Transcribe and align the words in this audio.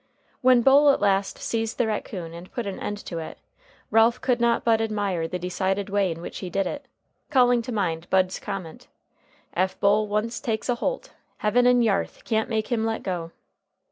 When 0.41 0.63
Bull 0.63 0.89
at 0.89 0.99
last 0.99 1.37
seized 1.37 1.77
the 1.77 1.85
raccoon 1.85 2.33
and 2.33 2.51
put 2.51 2.65
an 2.65 2.79
end 2.79 2.97
to 3.05 3.19
it, 3.19 3.37
Ralph 3.91 4.19
could 4.19 4.41
not 4.41 4.63
but 4.63 4.81
admire 4.81 5.27
the 5.27 5.37
decided 5.37 5.91
way 5.91 6.11
in 6.11 6.21
which 6.21 6.39
he 6.39 6.49
did 6.49 6.65
it, 6.65 6.87
calling 7.29 7.61
to 7.61 7.71
mind 7.71 8.09
Bud's 8.09 8.39
comment, 8.39 8.87
"Ef 9.53 9.79
Bull 9.79 10.07
once 10.07 10.39
takes 10.39 10.69
a 10.69 10.73
holt, 10.73 11.13
heaven 11.37 11.67
and 11.67 11.83
yarth 11.83 12.23
can't 12.23 12.49
make 12.49 12.69
him 12.71 12.83
let 12.83 13.03
go." 13.03 13.31